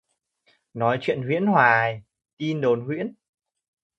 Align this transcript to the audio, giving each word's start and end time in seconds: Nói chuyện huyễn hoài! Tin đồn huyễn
Nói 0.73 0.97
chuyện 1.01 1.21
huyễn 1.23 1.45
hoài! 1.45 2.01
Tin 2.37 2.61
đồn 2.61 2.81
huyễn 2.85 3.13